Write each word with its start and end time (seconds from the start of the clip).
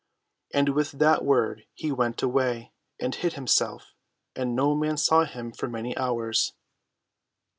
And 0.51 0.69
with 0.69 0.93
that 0.93 1.23
word 1.23 1.67
he 1.75 1.91
went 1.91 2.23
away 2.23 2.71
and 2.99 3.13
hid 3.13 3.33
himself, 3.33 3.93
and 4.35 4.55
no 4.55 4.73
man 4.73 4.97
saw 4.97 5.25
him 5.25 5.51
for 5.51 5.67
many 5.69 5.95
hours. 5.95 6.53